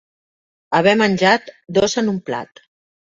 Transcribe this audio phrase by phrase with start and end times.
[0.77, 2.65] Haver menjat dos en un plat.